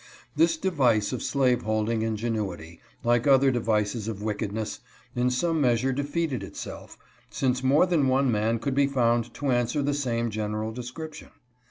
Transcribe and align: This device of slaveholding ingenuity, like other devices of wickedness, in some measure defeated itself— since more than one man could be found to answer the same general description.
This 0.35 0.57
device 0.57 1.13
of 1.13 1.21
slaveholding 1.21 2.01
ingenuity, 2.01 2.79
like 3.03 3.27
other 3.27 3.51
devices 3.51 4.07
of 4.07 4.19
wickedness, 4.23 4.79
in 5.15 5.29
some 5.29 5.61
measure 5.61 5.91
defeated 5.91 6.41
itself— 6.41 6.97
since 7.29 7.63
more 7.63 7.85
than 7.85 8.07
one 8.07 8.31
man 8.31 8.57
could 8.57 8.73
be 8.73 8.87
found 8.87 9.31
to 9.35 9.51
answer 9.51 9.83
the 9.83 9.93
same 9.93 10.31
general 10.31 10.71
description. 10.71 11.29